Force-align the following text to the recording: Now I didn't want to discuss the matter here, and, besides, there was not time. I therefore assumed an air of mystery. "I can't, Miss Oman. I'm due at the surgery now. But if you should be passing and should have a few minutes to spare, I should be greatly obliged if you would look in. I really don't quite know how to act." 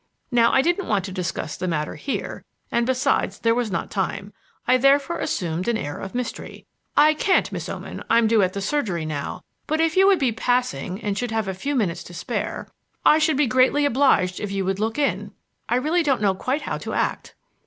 Now 0.31 0.51
I 0.51 0.63
didn't 0.63 0.87
want 0.87 1.05
to 1.05 1.11
discuss 1.11 1.55
the 1.55 1.67
matter 1.67 1.93
here, 1.93 2.43
and, 2.71 2.87
besides, 2.87 3.37
there 3.37 3.53
was 3.53 3.69
not 3.69 3.91
time. 3.91 4.33
I 4.67 4.77
therefore 4.77 5.19
assumed 5.19 5.67
an 5.67 5.77
air 5.77 5.99
of 5.99 6.15
mystery. 6.15 6.65
"I 6.97 7.13
can't, 7.13 7.51
Miss 7.51 7.69
Oman. 7.69 8.03
I'm 8.09 8.25
due 8.25 8.41
at 8.41 8.53
the 8.53 8.61
surgery 8.61 9.05
now. 9.05 9.43
But 9.67 9.79
if 9.79 9.95
you 9.95 10.09
should 10.09 10.17
be 10.17 10.31
passing 10.31 10.99
and 11.03 11.15
should 11.15 11.29
have 11.29 11.47
a 11.47 11.53
few 11.53 11.75
minutes 11.75 12.03
to 12.05 12.15
spare, 12.15 12.67
I 13.05 13.19
should 13.19 13.37
be 13.37 13.45
greatly 13.45 13.85
obliged 13.85 14.39
if 14.39 14.51
you 14.51 14.65
would 14.65 14.79
look 14.79 14.97
in. 14.97 15.33
I 15.69 15.75
really 15.75 16.01
don't 16.01 16.39
quite 16.39 16.61
know 16.61 16.65
how 16.65 16.77
to 16.79 16.93
act." 16.95 17.35